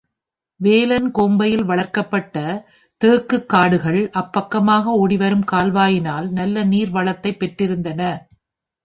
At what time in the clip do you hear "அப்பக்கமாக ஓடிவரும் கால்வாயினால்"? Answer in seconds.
4.13-6.29